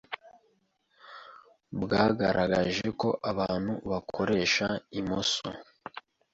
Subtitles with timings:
[1.81, 4.67] bwagaragaje ko abantu bakoresha
[4.99, 5.47] imoso